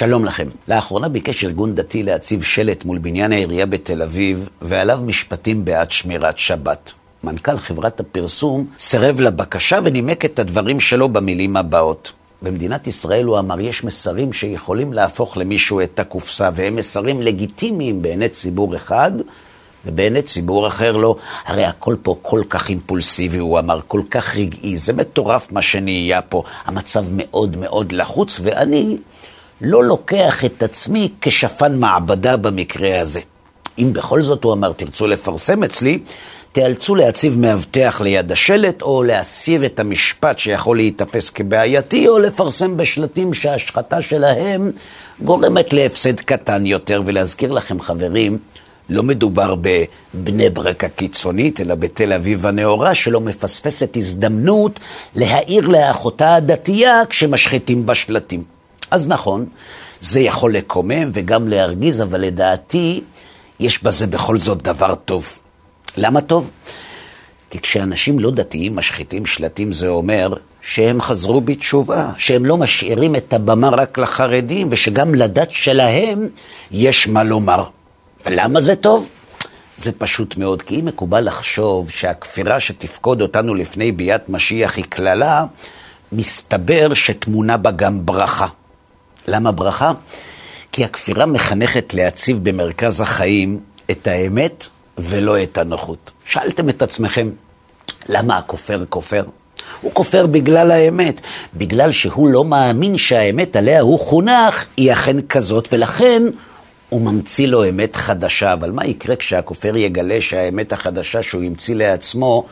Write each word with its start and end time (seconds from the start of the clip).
שלום 0.00 0.24
לכם. 0.24 0.48
לאחרונה 0.68 1.08
ביקש 1.08 1.44
ארגון 1.44 1.74
דתי 1.74 2.02
להציב 2.02 2.42
שלט 2.42 2.84
מול 2.84 2.98
בניין 2.98 3.32
העירייה 3.32 3.66
בתל 3.66 4.02
אביב, 4.02 4.48
ועליו 4.62 5.00
משפטים 5.06 5.64
בעד 5.64 5.90
שמירת 5.90 6.38
שבת. 6.38 6.92
מנכ"ל 7.24 7.56
חברת 7.56 8.00
הפרסום 8.00 8.66
סירב 8.78 9.20
לבקשה 9.20 9.78
ונימק 9.84 10.24
את 10.24 10.38
הדברים 10.38 10.80
שלו 10.80 11.08
במילים 11.08 11.56
הבאות. 11.56 12.12
במדינת 12.42 12.86
ישראל, 12.86 13.24
הוא 13.24 13.38
אמר, 13.38 13.60
יש 13.60 13.84
מסרים 13.84 14.32
שיכולים 14.32 14.92
להפוך 14.92 15.36
למישהו 15.36 15.80
את 15.80 16.00
הקופסה, 16.00 16.50
והם 16.54 16.76
מסרים 16.76 17.22
לגיטימיים 17.22 18.02
בעיני 18.02 18.28
ציבור 18.28 18.76
אחד, 18.76 19.12
ובעיני 19.86 20.22
ציבור 20.22 20.68
אחר 20.68 20.96
לא. 20.96 21.16
הרי 21.46 21.64
הכל 21.64 21.96
פה 22.02 22.16
כל 22.22 22.42
כך 22.48 22.68
אימפולסיבי, 22.68 23.38
הוא 23.38 23.58
אמר, 23.58 23.80
כל 23.86 24.02
כך 24.10 24.36
רגעי, 24.36 24.76
זה 24.76 24.92
מטורף 24.92 25.52
מה 25.52 25.62
שנהיה 25.62 26.22
פה. 26.22 26.42
המצב 26.64 27.04
מאוד 27.10 27.56
מאוד 27.56 27.92
לחוץ, 27.92 28.40
ואני 28.42 28.96
לא 29.60 29.84
לוקח 29.84 30.44
את 30.44 30.62
עצמי 30.62 31.08
כשפן 31.20 31.76
מעבדה 31.76 32.36
במקרה 32.36 33.00
הזה. 33.00 33.20
אם 33.78 33.92
בכל 33.92 34.22
זאת, 34.22 34.44
הוא 34.44 34.52
אמר, 34.52 34.72
תרצו 34.72 35.06
לפרסם 35.06 35.64
אצלי, 35.64 35.98
תיאלצו 36.52 36.94
להציב 36.94 37.38
מאבטח 37.38 38.00
ליד 38.00 38.32
השלט, 38.32 38.82
או 38.82 39.02
להסיר 39.02 39.66
את 39.66 39.80
המשפט 39.80 40.38
שיכול 40.38 40.76
להיתפס 40.76 41.30
כבעייתי, 41.30 42.08
או 42.08 42.18
לפרסם 42.18 42.76
בשלטים 42.76 43.34
שההשחתה 43.34 44.02
שלהם 44.02 44.70
גורמת 45.22 45.72
להפסד 45.72 46.20
קטן 46.20 46.66
יותר. 46.66 47.02
ולהזכיר 47.06 47.52
לכם, 47.52 47.80
חברים, 47.80 48.38
לא 48.88 49.02
מדובר 49.02 49.54
בבני 50.14 50.50
ברק 50.50 50.84
הקיצונית, 50.84 51.60
אלא 51.60 51.74
בתל 51.74 52.12
אביב 52.12 52.46
הנאורה, 52.46 52.94
שלא 52.94 53.20
מפספסת 53.20 53.96
הזדמנות 53.96 54.80
להעיר 55.14 55.66
לאחותה 55.66 56.34
הדתייה 56.34 57.02
כשמשחיתים 57.08 57.86
בשלטים. 57.86 58.59
אז 58.90 59.08
נכון, 59.08 59.46
זה 60.00 60.20
יכול 60.20 60.54
לקומם 60.54 61.10
וגם 61.12 61.48
להרגיז, 61.48 62.02
אבל 62.02 62.20
לדעתי 62.20 63.00
יש 63.60 63.82
בזה 63.82 64.06
בכל 64.06 64.36
זאת 64.36 64.62
דבר 64.62 64.94
טוב. 64.94 65.38
למה 65.96 66.20
טוב? 66.20 66.50
כי 67.50 67.60
כשאנשים 67.60 68.18
לא 68.18 68.30
דתיים 68.30 68.76
משחיתים 68.76 69.26
שלטים 69.26 69.72
זה 69.72 69.88
אומר 69.88 70.34
שהם 70.60 71.02
חזרו 71.02 71.40
בתשובה, 71.40 72.10
שהם 72.16 72.46
לא 72.46 72.56
משאירים 72.56 73.16
את 73.16 73.32
הבמה 73.32 73.68
רק 73.68 73.98
לחרדים 73.98 74.68
ושגם 74.70 75.14
לדת 75.14 75.50
שלהם 75.50 76.28
יש 76.70 77.08
מה 77.08 77.24
לומר. 77.24 77.64
ולמה 78.26 78.60
זה 78.60 78.76
טוב? 78.76 79.08
זה 79.76 79.92
פשוט 79.92 80.36
מאוד, 80.36 80.62
כי 80.62 80.80
אם 80.80 80.84
מקובל 80.84 81.26
לחשוב 81.26 81.90
שהכפירה 81.90 82.60
שתפקוד 82.60 83.22
אותנו 83.22 83.54
לפני 83.54 83.92
ביאת 83.92 84.28
משיח 84.28 84.76
היא 84.76 84.84
קללה, 84.88 85.44
מסתבר 86.12 86.94
שטמונה 86.94 87.56
בה 87.56 87.70
גם 87.70 88.06
ברכה. 88.06 88.46
למה 89.26 89.52
ברכה? 89.52 89.92
כי 90.72 90.84
הכפירה 90.84 91.26
מחנכת 91.26 91.94
להציב 91.94 92.38
במרכז 92.48 93.00
החיים 93.00 93.60
את 93.90 94.06
האמת 94.06 94.66
ולא 94.98 95.42
את 95.42 95.58
הנוחות. 95.58 96.10
שאלתם 96.24 96.68
את 96.68 96.82
עצמכם, 96.82 97.30
למה 98.08 98.38
הכופר 98.38 98.84
כופר? 98.88 99.24
הוא 99.80 99.92
כופר 99.94 100.26
בגלל 100.26 100.70
האמת, 100.70 101.20
בגלל 101.54 101.92
שהוא 101.92 102.28
לא 102.28 102.44
מאמין 102.44 102.98
שהאמת 102.98 103.56
עליה 103.56 103.80
הוא 103.80 104.00
חונך 104.00 104.64
היא 104.76 104.92
אכן 104.92 105.16
כזאת, 105.20 105.68
ולכן 105.72 106.22
הוא 106.88 107.00
ממציא 107.00 107.46
לו 107.46 107.68
אמת 107.68 107.96
חדשה. 107.96 108.52
אבל 108.52 108.70
מה 108.70 108.86
יקרה 108.86 109.16
כשהכופר 109.16 109.76
יגלה 109.76 110.20
שהאמת 110.20 110.72
החדשה 110.72 111.22
שהוא 111.22 111.42
המציא 111.42 111.74
לעצמו 111.74 112.44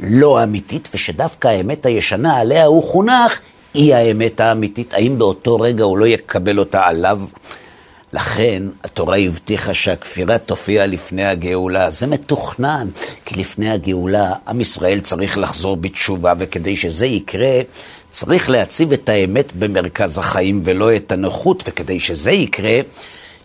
לא 0.00 0.44
אמיתית, 0.44 0.88
ושדווקא 0.94 1.48
האמת 1.48 1.86
הישנה 1.86 2.36
עליה 2.36 2.64
הוא 2.64 2.84
חונך 2.84 3.38
היא 3.78 3.94
האמת 3.94 4.40
האמיתית? 4.40 4.94
האם 4.94 5.18
באותו 5.18 5.56
רגע 5.56 5.84
הוא 5.84 5.98
לא 5.98 6.06
יקבל 6.06 6.58
אותה 6.58 6.86
עליו? 6.86 7.20
לכן 8.12 8.62
התורה 8.84 9.16
הבטיחה 9.16 9.74
שהכפירה 9.74 10.38
תופיע 10.38 10.86
לפני 10.86 11.24
הגאולה. 11.24 11.90
זה 11.90 12.06
מתוכנן, 12.06 12.88
כי 13.24 13.40
לפני 13.40 13.70
הגאולה 13.70 14.32
עם 14.48 14.60
ישראל 14.60 15.00
צריך 15.00 15.38
לחזור 15.38 15.76
בתשובה, 15.76 16.32
וכדי 16.38 16.76
שזה 16.76 17.06
יקרה, 17.06 17.60
צריך 18.10 18.50
להציב 18.50 18.92
את 18.92 19.08
האמת 19.08 19.52
במרכז 19.52 20.18
החיים 20.18 20.60
ולא 20.64 20.96
את 20.96 21.12
הנוחות, 21.12 21.62
וכדי 21.66 22.00
שזה 22.00 22.30
יקרה, 22.30 22.80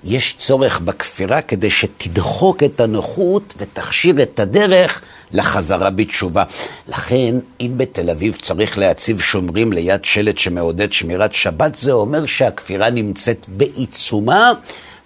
יש 0.05 0.35
צורך 0.39 0.79
בכפירה 0.79 1.41
כדי 1.41 1.69
שתדחוק 1.69 2.63
את 2.63 2.79
הנוחות 2.81 3.53
ותכשיר 3.57 4.21
את 4.21 4.39
הדרך 4.39 5.01
לחזרה 5.31 5.89
בתשובה. 5.89 6.43
לכן, 6.87 7.35
אם 7.61 7.73
בתל 7.77 8.09
אביב 8.09 8.37
צריך 8.41 8.77
להציב 8.77 9.19
שומרים 9.19 9.73
ליד 9.73 10.05
שלט 10.05 10.37
שמעודד 10.37 10.93
שמירת 10.93 11.33
שבת, 11.33 11.75
זה 11.75 11.91
אומר 11.91 12.25
שהכפירה 12.25 12.89
נמצאת 12.89 13.45
בעיצומה, 13.47 14.51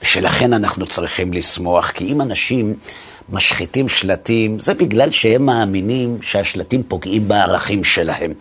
ושלכן 0.01 0.53
אנחנו 0.53 0.85
צריכים 0.85 1.33
לשמוח. 1.33 1.91
כי 1.91 2.05
אם 2.05 2.21
אנשים 2.21 2.73
משחיתים 3.29 3.89
שלטים, 3.89 4.59
זה 4.59 4.73
בגלל 4.73 5.11
שהם 5.11 5.45
מאמינים 5.45 6.17
שהשלטים 6.21 6.83
פוגעים 6.83 7.27
בערכים 7.27 7.83
שלהם. 7.83 8.33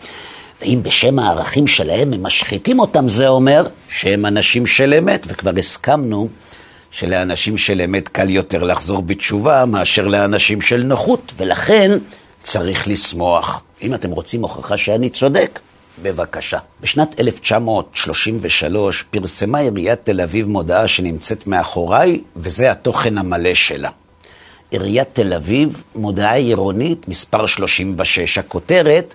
ואם 0.61 0.81
בשם 0.83 1.19
הערכים 1.19 1.67
שלהם 1.67 2.13
הם 2.13 2.23
משחיתים 2.23 2.79
אותם, 2.79 3.09
זה 3.09 3.29
אומר 3.29 3.67
שהם 3.89 4.27
אנשים 4.27 4.67
של 4.67 4.95
אמת, 4.95 5.27
וכבר 5.27 5.53
הסכמנו 5.59 6.29
שלאנשים 6.91 7.57
של 7.57 7.81
אמת 7.81 8.09
קל 8.09 8.31
יותר 8.31 8.63
לחזור 8.63 9.03
בתשובה 9.03 9.65
מאשר 9.65 10.07
לאנשים 10.07 10.61
של 10.61 10.83
נוחות, 10.83 11.33
ולכן 11.37 11.91
צריך 12.43 12.89
לשמוח. 12.89 13.61
אם 13.83 13.95
אתם 13.95 14.11
רוצים 14.11 14.43
הוכחה 14.43 14.77
שאני 14.77 15.11
צודק, 15.11 15.59
בבקשה. 16.03 16.59
בשנת 16.81 17.21
1933 17.21 19.03
פרסמה 19.03 19.59
עיריית 19.59 19.99
תל 20.05 20.21
אביב 20.21 20.49
מודעה 20.49 20.89
שנמצאת 20.89 21.47
מאחוריי, 21.47 22.21
וזה 22.37 22.71
התוכן 22.71 23.19
המלא 23.19 23.55
שלה. 23.55 23.91
עיריית 24.71 25.09
תל 25.13 25.33
אביב, 25.33 25.83
מודעה 25.95 26.37
עירונית 26.37 27.09
מספר 27.09 27.47
36, 27.47 28.39
הכותרת, 28.39 29.15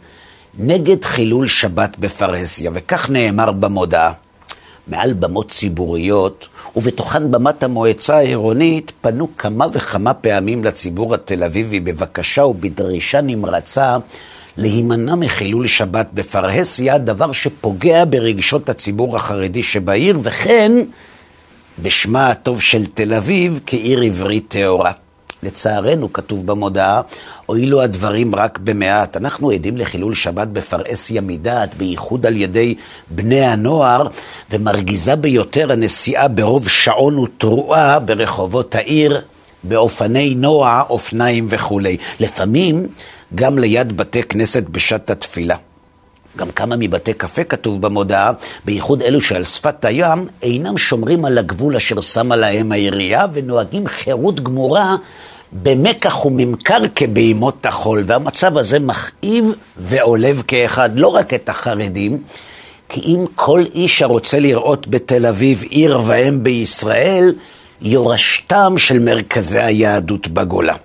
נגד 0.58 1.06
חילול 1.06 1.48
שבת 1.48 1.98
בפרהסיה, 2.00 2.72
וכך 2.74 3.10
נאמר 3.10 3.52
במודעה. 3.52 4.14
מעל 4.88 5.14
במות 5.14 5.50
ציבוריות, 5.50 6.48
ובתוכן 6.76 7.32
במת 7.32 7.64
המועצה 7.64 8.18
העירונית, 8.18 8.92
פנו 9.02 9.28
כמה 9.38 9.68
וכמה 9.74 10.14
פעמים 10.14 10.64
לציבור 10.64 11.14
התל 11.14 11.44
אביבי 11.44 11.80
בבקשה 11.80 12.44
ובדרישה 12.44 13.22
נמרצה 13.22 13.98
להימנע 14.58 15.16
מחילול 15.16 15.68
שבת 15.68 16.08
בפרהסיה, 16.14 16.98
דבר 16.98 17.32
שפוגע 17.32 18.06
ברגשות 18.06 18.70
הציבור 18.70 19.16
החרדי 19.16 19.64
שבעיר, 19.64 20.20
וכן 20.24 20.72
בשמה 21.80 22.30
הטוב 22.30 22.62
של 22.62 22.86
תל 22.86 23.14
אביב 23.14 23.60
כעיר 23.66 24.02
עברית 24.02 24.46
טהורה. 24.48 24.92
לצערנו, 25.44 26.14
כתוב 26.14 26.46
במודעה, 26.46 27.02
הואילו 27.46 27.82
הדברים 27.82 28.36
רק 28.36 28.60
במעט. 28.64 29.18
אנחנו 29.18 29.52
עדים 29.52 29.78
לחילול 29.78 30.14
שבת 30.14 30.48
בפרהסיה 30.48 31.22
מדעת, 31.22 31.76
בייחוד 31.76 32.26
על 32.26 32.38
ידי 32.38 32.76
בני 33.10 33.46
הנוער, 33.46 34.08
ומרגיזה 34.50 35.16
ביותר 35.16 35.72
הנסיעה 35.72 36.28
ברוב 36.28 36.70
שעון 36.70 37.20
ותרועה 37.20 38.00
ברחובות 38.00 38.76
העיר, 38.76 39.22
באופני 39.64 40.36
נוע, 40.36 40.84
אופניים 40.90 41.48
וכולי. 41.50 41.98
לפעמים 42.20 42.88
גם 43.36 43.60
ליד 43.60 43.98
בתי 43.98 44.24
כנסת 44.24 44.64
בשעת 44.64 45.10
התפילה. 45.10 45.56
גם 46.38 46.52
כמה 46.52 46.76
מבתי 46.76 47.14
קפה 47.14 47.44
כתוב 47.44 47.82
במודעה, 47.82 48.32
בייחוד 48.66 49.02
אלו 49.02 49.22
שעל 49.22 49.44
שפת 49.44 49.86
הים, 49.86 50.28
אינם 50.42 50.78
שומרים 50.78 51.26
על 51.26 51.38
הגבול 51.38 51.76
אשר 51.76 52.02
שמה 52.02 52.36
להם 52.36 52.72
העירייה, 52.72 53.26
ונוהגים 53.34 53.88
חירות 53.88 54.40
גמורה 54.40 54.96
במקח 55.64 56.26
וממכר 56.26 56.80
כבהימות 56.96 57.66
החול, 57.66 58.04
והמצב 58.06 58.58
הזה 58.58 58.80
מכאיב 58.80 59.54
ועולב 59.78 60.44
כאחד, 60.48 60.90
לא 60.96 61.08
רק 61.08 61.34
את 61.34 61.50
החרדים, 61.50 62.24
כי 62.90 63.02
אם 63.02 63.26
כל 63.36 63.64
איש 63.74 64.02
הרוצה 64.02 64.40
לראות 64.40 64.88
בתל 64.88 65.26
אביב 65.26 65.64
עיר 65.70 66.02
ואם 66.06 66.44
בישראל, 66.44 67.34
יורשתם 67.82 68.74
של 68.78 69.00
מרכזי 69.00 69.60
היהדות 69.60 70.28
בגולה. 70.28 70.76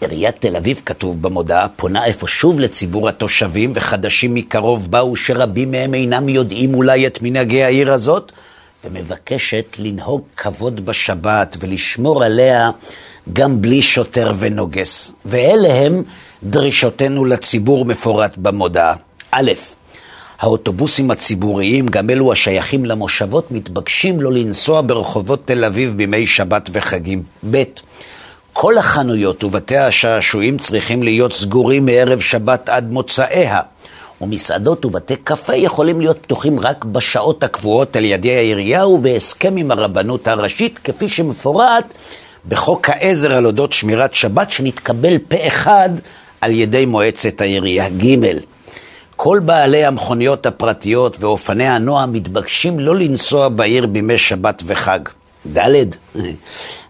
עיריית 0.00 0.36
תל 0.38 0.56
אביב, 0.56 0.82
כתוב 0.86 1.22
במודעה, 1.22 1.68
פונה 1.68 2.04
איפה 2.04 2.28
שוב 2.28 2.60
לציבור 2.60 3.08
התושבים, 3.08 3.72
וחדשים 3.74 4.34
מקרוב 4.34 4.90
באו 4.90 5.16
שרבים 5.16 5.70
מהם 5.70 5.94
אינם 5.94 6.28
יודעים 6.28 6.74
אולי 6.74 7.06
את 7.06 7.18
מנהגי 7.22 7.62
העיר 7.62 7.92
הזאת, 7.92 8.32
ומבקשת 8.84 9.76
לנהוג 9.78 10.22
כבוד 10.36 10.86
בשבת 10.86 11.56
ולשמור 11.60 12.24
עליה 12.24 12.70
גם 13.32 13.62
בלי 13.62 13.82
שוטר 13.82 14.32
ונוגס. 14.38 15.10
ואלה 15.24 15.74
הם 15.74 16.02
דרישותינו 16.42 17.24
לציבור 17.24 17.84
מפורט 17.84 18.36
במודעה. 18.36 18.94
א', 19.30 19.52
האוטובוסים 20.40 21.10
הציבוריים, 21.10 21.86
גם 21.86 22.10
אלו 22.10 22.32
השייכים 22.32 22.84
למושבות, 22.84 23.52
מתבקשים 23.52 24.20
לא 24.20 24.32
לנסוע 24.32 24.82
ברחובות 24.86 25.46
תל 25.46 25.64
אביב 25.64 25.96
בימי 25.96 26.26
שבת 26.26 26.70
וחגים. 26.72 27.22
ב', 27.50 27.62
כל 28.56 28.78
החנויות 28.78 29.44
ובתי 29.44 29.76
השעשועים 29.76 30.58
צריכים 30.58 31.02
להיות 31.02 31.32
סגורים 31.32 31.86
מערב 31.86 32.20
שבת 32.20 32.68
עד 32.68 32.92
מוצאיה. 32.92 33.60
ומסעדות 34.20 34.84
ובתי 34.84 35.16
קפה 35.16 35.54
יכולים 35.54 36.00
להיות 36.00 36.18
פתוחים 36.18 36.60
רק 36.60 36.84
בשעות 36.84 37.44
הקבועות 37.44 37.96
על 37.96 38.04
ידי 38.04 38.36
העירייה 38.36 38.86
ובהסכם 38.86 39.56
עם 39.56 39.70
הרבנות 39.70 40.28
הראשית, 40.28 40.78
כפי 40.84 41.08
שמפורט 41.08 41.84
בחוק 42.48 42.90
העזר 42.90 43.34
על 43.34 43.46
אודות 43.46 43.72
שמירת 43.72 44.14
שבת, 44.14 44.50
שנתקבל 44.50 45.18
פה 45.28 45.36
אחד 45.46 45.90
על 46.40 46.52
ידי 46.52 46.86
מועצת 46.86 47.40
העירייה. 47.40 47.88
ג' 47.88 48.16
כל 49.16 49.40
בעלי 49.44 49.84
המכוניות 49.84 50.46
הפרטיות 50.46 51.16
ואופני 51.20 51.68
הנוע 51.68 52.06
מתבקשים 52.06 52.80
לא 52.80 52.96
לנסוע 52.96 53.48
בעיר 53.48 53.86
בימי 53.86 54.18
שבת 54.18 54.62
וחג. 54.66 55.00
ד' 55.52 55.84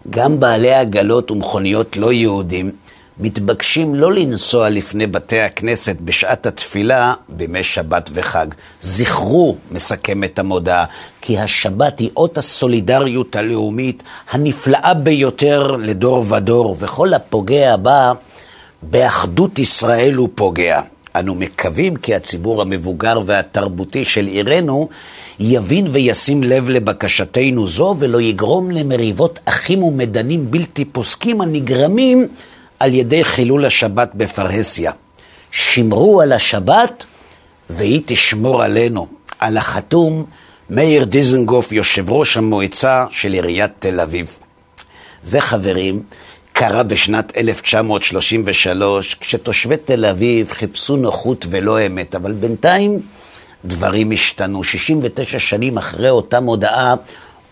גם 0.09 0.39
בעלי 0.39 0.73
עגלות 0.73 1.31
ומכוניות 1.31 1.97
לא 1.97 2.13
יהודים 2.13 2.71
מתבקשים 3.19 3.95
לא 3.95 4.13
לנסוע 4.13 4.69
לפני 4.69 5.07
בתי 5.07 5.39
הכנסת 5.39 5.95
בשעת 6.01 6.45
התפילה 6.45 7.13
בימי 7.29 7.63
שבת 7.63 8.09
וחג. 8.13 8.47
זכרו, 8.81 9.55
מסכמת 9.71 10.39
המודעה, 10.39 10.85
כי 11.21 11.39
השבת 11.39 11.99
היא 11.99 12.09
אות 12.17 12.37
הסולידריות 12.37 13.35
הלאומית 13.35 14.03
הנפלאה 14.31 14.93
ביותר 14.93 15.71
לדור 15.71 16.25
ודור, 16.29 16.75
וכל 16.79 17.13
הפוגע 17.13 17.75
בה 17.77 18.11
באחדות 18.81 19.59
ישראל 19.59 20.15
הוא 20.15 20.29
פוגע. 20.35 20.81
אנו 21.19 21.35
מקווים 21.35 21.95
כי 21.95 22.15
הציבור 22.15 22.61
המבוגר 22.61 23.21
והתרבותי 23.25 24.05
של 24.05 24.27
עירנו 24.27 24.89
יבין 25.39 25.87
וישים 25.91 26.43
לב 26.43 26.69
לבקשתנו 26.69 27.67
זו 27.67 27.95
ולא 27.99 28.21
יגרום 28.21 28.71
למריבות 28.71 29.39
אחים 29.45 29.83
ומדנים 29.83 30.51
בלתי 30.51 30.85
פוסקים 30.85 31.41
הנגרמים 31.41 32.27
על 32.79 32.93
ידי 32.93 33.23
חילול 33.23 33.65
השבת 33.65 34.11
בפרהסיה. 34.15 34.91
שמרו 35.51 36.21
על 36.21 36.31
השבת 36.31 37.05
והיא 37.69 38.01
תשמור 38.05 38.63
עלינו. 38.63 39.07
על 39.39 39.57
החתום 39.57 40.25
מאיר 40.69 41.03
דיזנגוף, 41.03 41.71
יושב 41.71 42.09
ראש 42.09 42.37
המועצה 42.37 43.05
של 43.11 43.33
עיריית 43.33 43.71
תל 43.79 43.99
אביב. 43.99 44.37
זה 45.23 45.41
חברים, 45.41 46.03
קרה 46.57 46.83
בשנת 46.83 47.37
1933, 47.37 49.15
כשתושבי 49.15 49.77
תל 49.77 50.05
אביב 50.05 50.51
חיפשו 50.51 50.97
נוחות 50.97 51.45
ולא 51.49 51.85
אמת, 51.85 52.15
אבל 52.15 52.31
בינתיים 52.31 52.99
דברים 53.65 54.11
השתנו. 54.11 54.63
69 54.63 55.39
שנים 55.39 55.77
אחרי 55.77 56.09
אותה 56.09 56.39
מודעה, 56.39 56.95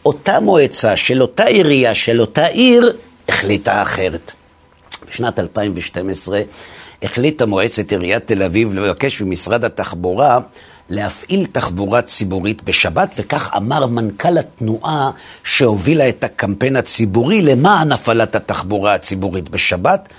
אותה 0.06 0.40
מועצה 0.40 0.96
של 0.96 1.22
אותה 1.22 1.46
עירייה, 1.46 1.96
של 1.96 2.22
אותה 2.22 2.46
עיר, 2.46 2.98
החליטה 3.30 3.82
אחרת. 3.82 4.32
בשנת 5.10 5.40
2012 5.40 6.42
החליטה 7.04 7.46
מועצת 7.46 7.92
עיריית 7.92 8.28
תל 8.28 8.44
אביב 8.44 8.74
לבקש 8.74 9.22
ממשרד 9.22 9.66
התחבורה 9.66 10.40
להפעיל 10.90 11.46
תחבורה 11.46 12.02
ציבורית 12.02 12.64
בשבת, 12.64 13.16
וכך 13.18 13.54
אמר 13.58 13.86
מנכ"ל 13.86 14.38
התנועה 14.38 15.12
שהובילה 15.44 16.10
את 16.10 16.24
הקמפיין 16.24 16.76
הציבורי 16.76 17.42
למען 17.42 17.92
הפעלת 17.92 18.36
התחבורה 18.36 18.94
הציבורית 18.94 19.50
בשבת, 19.50 20.10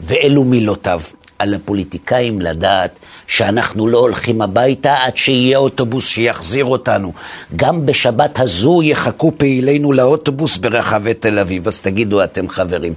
ואלו 0.00 0.44
מילותיו. 0.44 1.00
על 1.38 1.54
הפוליטיקאים 1.54 2.40
לדעת 2.40 2.98
שאנחנו 3.26 3.88
לא 3.88 3.98
הולכים 3.98 4.42
הביתה 4.42 4.94
עד 4.94 5.16
שיהיה 5.16 5.58
אוטובוס 5.58 6.06
שיחזיר 6.06 6.64
אותנו. 6.64 7.12
גם 7.56 7.86
בשבת 7.86 8.40
הזו 8.40 8.82
יחכו 8.82 9.32
פעילינו 9.36 9.92
לאוטובוס 9.92 10.56
ברחבי 10.56 11.14
תל 11.14 11.38
אביב. 11.38 11.66
אז 11.66 11.80
תגידו 11.80 12.24
אתם 12.24 12.48
חברים, 12.48 12.94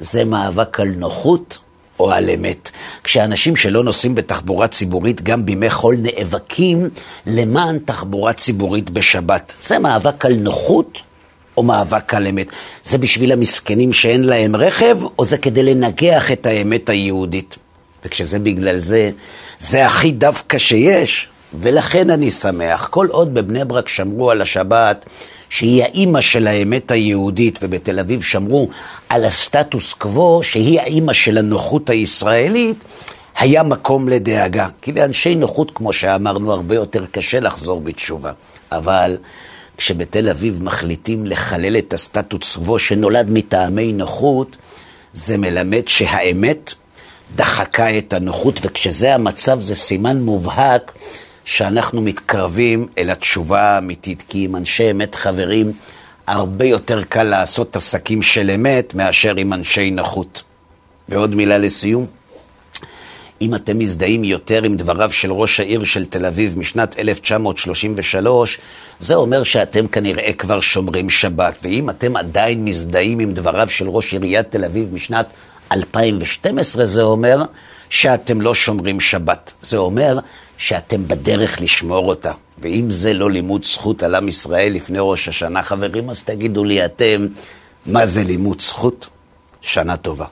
זה 0.00 0.24
מאבק 0.24 0.80
על 0.80 0.88
נוחות 0.88 1.58
או 2.00 2.12
על 2.12 2.30
אמת. 2.30 2.70
כשאנשים 3.04 3.56
שלא 3.56 3.84
נוסעים 3.84 4.14
בתחבורה 4.14 4.68
ציבורית 4.68 5.22
גם 5.22 5.46
בימי 5.46 5.70
חול 5.70 5.96
נאבקים 5.98 6.90
למען 7.26 7.78
תחבורה 7.78 8.32
ציבורית 8.32 8.90
בשבת. 8.90 9.52
זה 9.62 9.78
מאבק 9.78 10.24
על 10.24 10.34
נוחות 10.34 11.02
או 11.56 11.62
מאבק 11.62 12.14
על 12.14 12.26
אמת? 12.26 12.46
זה 12.84 12.98
בשביל 12.98 13.32
המסכנים 13.32 13.92
שאין 13.92 14.24
להם 14.24 14.56
רכב, 14.56 14.98
או 15.18 15.24
זה 15.24 15.38
כדי 15.38 15.62
לנגח 15.62 16.32
את 16.32 16.46
האמת 16.46 16.90
היהודית? 16.90 17.56
וכשזה 18.04 18.38
בגלל 18.38 18.78
זה, 18.78 19.10
זה 19.58 19.86
הכי 19.86 20.12
דווקא 20.12 20.58
שיש, 20.58 21.28
ולכן 21.60 22.10
אני 22.10 22.30
שמח. 22.30 22.88
כל 22.90 23.06
עוד 23.06 23.34
בבני 23.34 23.64
ברק 23.64 23.88
שמרו 23.88 24.30
על 24.30 24.42
השבת, 24.42 25.06
שהיא 25.50 25.82
האימא 25.82 26.20
של 26.20 26.46
האמת 26.46 26.90
היהודית, 26.90 27.58
ובתל 27.62 27.98
אביב 27.98 28.22
שמרו 28.22 28.68
על 29.08 29.24
הסטטוס 29.24 29.92
קוו, 29.92 30.42
שהיא 30.42 30.80
האימא 30.80 31.12
של 31.12 31.38
הנוחות 31.38 31.90
הישראלית, 31.90 32.84
היה 33.38 33.62
מקום 33.62 34.08
לדאגה. 34.08 34.68
כי 34.82 34.92
לאנשי 34.92 35.34
נוחות, 35.34 35.70
כמו 35.74 35.92
שאמרנו, 35.92 36.52
הרבה 36.52 36.74
יותר 36.74 37.06
קשה 37.06 37.40
לחזור 37.40 37.80
בתשובה. 37.80 38.32
אבל 38.72 39.16
כשבתל 39.76 40.28
אביב 40.28 40.62
מחליטים 40.62 41.26
לחלל 41.26 41.76
את 41.78 41.92
הסטטוס 41.92 42.56
קוו 42.56 42.78
שנולד 42.78 43.26
מטעמי 43.30 43.92
נוחות, 43.92 44.56
זה 45.14 45.36
מלמד 45.36 45.88
שהאמת 45.88 46.74
דחקה 47.36 47.98
את 47.98 48.12
הנוחות, 48.12 48.60
וכשזה 48.62 49.14
המצב 49.14 49.60
זה 49.60 49.74
סימן 49.74 50.20
מובהק 50.20 50.92
שאנחנו 51.46 52.02
מתקרבים 52.02 52.86
אל 52.98 53.10
התשובה 53.10 53.60
האמיתית, 53.62 54.24
כי 54.28 54.44
עם 54.44 54.56
אנשי 54.56 54.90
אמת 54.90 55.14
חברים, 55.14 55.72
הרבה 56.26 56.64
יותר 56.64 57.02
קל 57.02 57.22
לעשות 57.22 57.76
עסקים 57.76 58.22
של 58.22 58.50
אמת 58.50 58.94
מאשר 58.94 59.34
עם 59.36 59.52
אנשי 59.52 59.90
נוחות. 59.90 60.42
ועוד 61.08 61.34
מילה 61.34 61.58
לסיום. 61.58 62.06
אם 63.40 63.54
אתם 63.54 63.78
מזדהים 63.78 64.24
יותר 64.24 64.62
עם 64.62 64.76
דבריו 64.76 65.12
של 65.12 65.32
ראש 65.32 65.60
העיר 65.60 65.84
של 65.84 66.06
תל 66.06 66.26
אביב 66.26 66.58
משנת 66.58 66.98
1933, 66.98 68.58
זה 68.98 69.14
אומר 69.14 69.42
שאתם 69.42 69.86
כנראה 69.86 70.32
כבר 70.32 70.60
שומרים 70.60 71.10
שבת. 71.10 71.58
ואם 71.62 71.90
אתם 71.90 72.16
עדיין 72.16 72.64
מזדהים 72.64 73.18
עם 73.18 73.32
דבריו 73.32 73.68
של 73.70 73.88
ראש 73.88 74.12
עיריית 74.12 74.50
תל 74.50 74.64
אביב 74.64 74.94
משנת 74.94 75.26
2012, 75.72 76.86
זה 76.86 77.02
אומר 77.02 77.42
שאתם 77.90 78.40
לא 78.40 78.54
שומרים 78.54 79.00
שבת. 79.00 79.52
זה 79.62 79.76
אומר 79.76 80.18
שאתם 80.58 81.08
בדרך 81.08 81.62
לשמור 81.62 82.08
אותה. 82.08 82.32
ואם 82.58 82.90
זה 82.90 83.12
לא 83.12 83.30
לימוד 83.30 83.64
זכות 83.64 84.02
על 84.02 84.14
עם 84.14 84.28
ישראל 84.28 84.72
לפני 84.72 84.98
ראש 85.00 85.28
השנה, 85.28 85.62
חברים, 85.62 86.10
אז 86.10 86.24
תגידו 86.24 86.64
לי 86.64 86.84
אתם, 86.84 87.26
מה 87.86 88.06
זה 88.06 88.22
לימוד 88.22 88.60
זכות? 88.60 89.08
שנה 89.60 89.96
טובה. 89.96 90.26